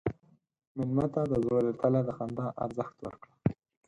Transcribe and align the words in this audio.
مېلمه 0.75 1.05
ته 1.13 1.21
د 1.31 1.33
زړه 1.43 1.59
له 1.67 1.73
تله 1.81 1.99
د 2.05 2.09
خندا 2.17 2.47
ارزښت 2.63 2.97
ورکړه. 3.01 3.33